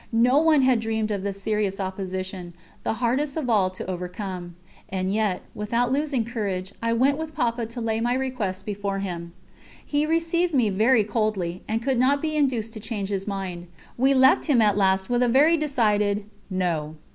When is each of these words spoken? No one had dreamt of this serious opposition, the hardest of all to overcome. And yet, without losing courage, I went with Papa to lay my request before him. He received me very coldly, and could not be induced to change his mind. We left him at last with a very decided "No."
No 0.11 0.39
one 0.39 0.63
had 0.63 0.79
dreamt 0.79 1.11
of 1.11 1.23
this 1.23 1.39
serious 1.39 1.79
opposition, 1.79 2.55
the 2.83 2.93
hardest 2.95 3.37
of 3.37 3.51
all 3.51 3.69
to 3.69 3.85
overcome. 3.87 4.55
And 4.89 5.13
yet, 5.13 5.43
without 5.53 5.91
losing 5.91 6.25
courage, 6.25 6.73
I 6.81 6.91
went 6.91 7.19
with 7.19 7.35
Papa 7.35 7.67
to 7.67 7.79
lay 7.81 8.01
my 8.01 8.15
request 8.15 8.65
before 8.65 8.97
him. 8.97 9.31
He 9.85 10.07
received 10.07 10.55
me 10.55 10.71
very 10.71 11.03
coldly, 11.03 11.61
and 11.67 11.83
could 11.83 11.99
not 11.99 12.19
be 12.19 12.35
induced 12.35 12.73
to 12.73 12.79
change 12.79 13.09
his 13.09 13.27
mind. 13.27 13.67
We 13.95 14.15
left 14.15 14.45
him 14.47 14.59
at 14.59 14.75
last 14.75 15.07
with 15.07 15.21
a 15.21 15.29
very 15.29 15.55
decided 15.55 16.25
"No." 16.49 16.95